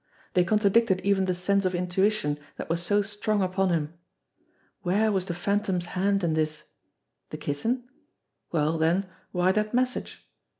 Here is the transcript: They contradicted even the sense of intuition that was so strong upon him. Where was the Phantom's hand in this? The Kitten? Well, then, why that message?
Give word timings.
They 0.33 0.43
contradicted 0.43 0.99
even 1.01 1.25
the 1.25 1.35
sense 1.35 1.63
of 1.63 1.75
intuition 1.75 2.39
that 2.57 2.69
was 2.71 2.81
so 2.81 3.03
strong 3.03 3.43
upon 3.43 3.69
him. 3.69 3.93
Where 4.81 5.11
was 5.11 5.27
the 5.27 5.35
Phantom's 5.35 5.85
hand 5.93 6.23
in 6.23 6.33
this? 6.33 6.69
The 7.29 7.37
Kitten? 7.37 7.87
Well, 8.51 8.79
then, 8.79 9.05
why 9.31 9.51
that 9.51 9.75
message? 9.75 10.27